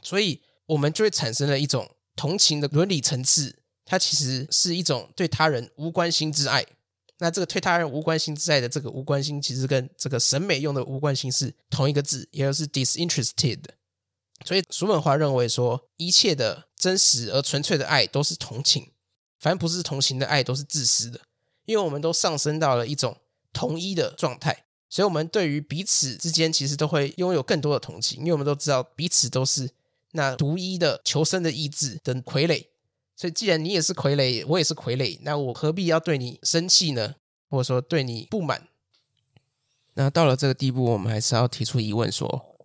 [0.04, 6.64] 所以我们就会产生了一种同情的伦理层次，它其实是一种对他人无关心之爱。
[7.20, 13.60] 那这个对他人无关心之爱的这个无关心，其实跟这个审美用的无关心是同一个字，也就是 disinterested。
[14.46, 18.92] 所以叔本华认为说，一切的真实而纯粹的爱都是同情，
[19.40, 21.22] 凡不是同情的爱都是自私的，
[21.66, 23.18] 因为我们都上升到了一种。
[23.52, 29.68] 同一的状态，所以我们对于彼此之间其实都会拥有更多的同情，因为我们都知道彼此都是
[30.12, 32.68] 那独一的求生的意志的傀儡。
[33.20, 37.16] 所以，既然你也是傀儡，我也是傀儡，那我何必要对你生气呢？
[37.50, 38.70] 或者说对你不满？
[39.96, 42.56] 那到了这个地步，我们还是要提出疑问：说，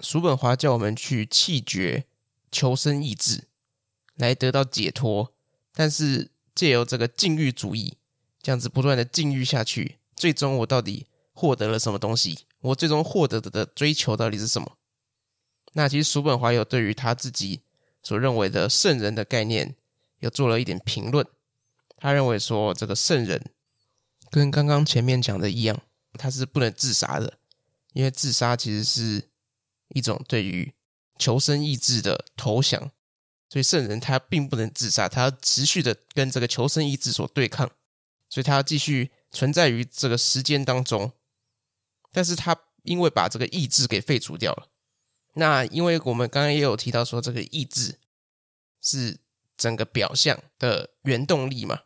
[0.00, 2.06] 叔本华叫我们去弃绝
[2.50, 3.44] 求生意志，
[4.16, 5.32] 来得到解脱，
[5.72, 7.96] 但是借由这个禁欲主义。
[8.42, 12.46] 这样子不断的禁欲下去，最终我到底获得了什么东西？
[12.60, 14.78] 我最终获得的追求到底是什么？
[15.74, 17.60] 那其实叔本华有对于他自己
[18.08, 19.76] 所认为的圣人的概念，
[20.20, 21.26] 有做了一点评论。
[21.98, 23.50] 他认为说，这个圣人
[24.30, 25.78] 跟刚刚前面讲的一样，
[26.14, 27.38] 他是不能自杀的，
[27.92, 29.28] 因为自杀其实是
[29.90, 30.72] 一种对于
[31.18, 32.90] 求生意志的投降，
[33.50, 37.70] 所以圣人他并不能自杀，他要持续的跟这个求生意志所对抗。
[38.30, 41.12] 所以他要继续存在于这个时间当中，
[42.10, 44.68] 但是他因为把这个意志给废除掉了。
[45.38, 47.94] 那因为我们刚刚也有提到说，这个意志
[48.82, 49.18] 是
[49.56, 51.82] 整个表象的原动力嘛。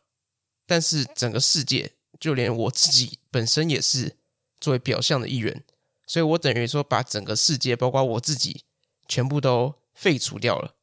[0.67, 4.17] 但是整个世界，就连我自己本身也是
[4.59, 5.63] 作为表象的一员，
[6.07, 8.65] 所以我等于说把整个世界，包括我自己，
[9.07, 10.75] 全部都废除掉了。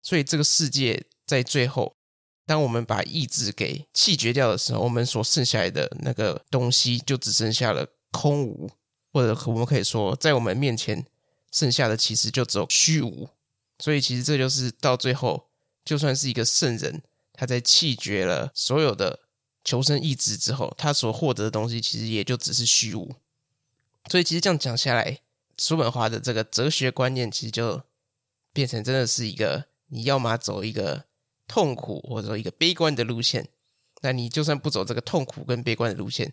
[0.00, 1.96] 所以这个世界在最后，
[2.46, 8.70] 当我们把意志给弃绝掉的时候，我们所剩下来的那个东西就只剩下了空无，
[9.12, 11.04] 或者我们可以说，在我们面前
[11.54, 13.28] 剩下的其实就只有虚无。
[13.78, 15.46] 所以其实这就是到最后，
[15.84, 17.00] 就算是一个圣人，
[17.32, 19.20] 他在弃绝了所有的
[19.62, 23.14] 求生意志之后，他所获得的东西其实也就只是虚无。
[24.10, 25.20] 所以其实这样讲下来，
[25.56, 27.82] 叔本华的这个哲学观念其实就
[28.52, 31.04] 变成真的是一个，你要么走一个
[31.46, 33.48] 痛苦或者说一个悲观的路线，
[34.02, 36.32] 那你就算不走这个痛苦跟悲观的路线，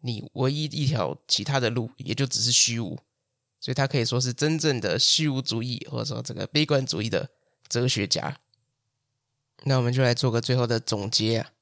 [0.00, 2.98] 你唯一一条其他的路也就只是虚无。
[3.64, 7.30] 所以他可以说是真正的虚无主义，或者说这个悲观主义的
[7.66, 8.38] 哲学家。
[9.62, 11.52] 那我们就来做个最后的总结啊。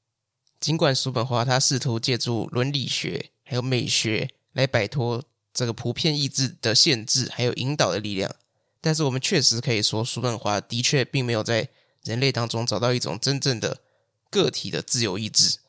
[0.59, 5.23] 尽管叔本华他试图借助伦理学还有美学来摆脱
[5.53, 8.35] 这个普遍意志的限制，还有引导的力量，
[8.81, 11.69] 但是我们确实可以说，叔本华的确并没有在
[12.03, 13.79] 人类当中找到一种真正的
[14.29, 15.59] 个体的自由意志。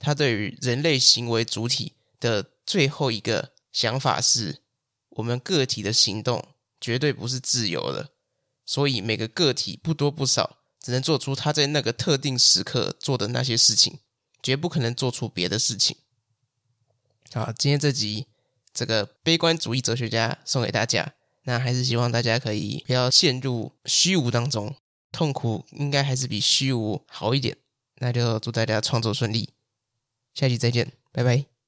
[0.00, 4.61] 他对于人类行为主体的最后一个想法是：
[5.12, 6.44] 我们个体的行动
[6.80, 8.10] 绝对不是自由的，
[8.64, 14.00] 所以每个个体不多不少只能做出他在那个特定时刻做的那些事情。
[14.42, 15.96] 绝不可能做出别的事情。
[17.32, 18.26] 好，今天这集
[18.74, 21.14] 这个悲观主义哲学家送给大家。
[21.44, 24.74] 那还是希望大家可以不要陷入虚无当中，
[25.12, 27.56] 痛苦应该还是比虚无好一点。
[27.98, 29.50] 那就祝大家创作顺利，
[30.34, 31.51] 下期再见，拜拜。